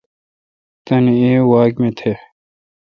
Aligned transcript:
تان 0.85 1.05
ای 1.19 1.33
واک 1.49 1.73
می 1.81 1.89
تھ۔ 1.97 2.11